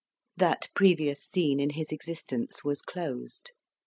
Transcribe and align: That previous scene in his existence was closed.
That 0.35 0.67
previous 0.73 1.23
scene 1.23 1.59
in 1.59 1.69
his 1.69 1.91
existence 1.91 2.63
was 2.63 2.81
closed. 2.81 3.51